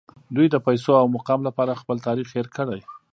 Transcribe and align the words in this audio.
دوی 0.35 0.47
د 0.51 0.55
پیسو 0.65 0.91
او 1.01 1.07
مقام 1.17 1.39
لپاره 1.47 1.79
خپل 1.81 1.97
تاریخ 2.07 2.27
هیر 2.35 2.47
کړی 2.55 2.81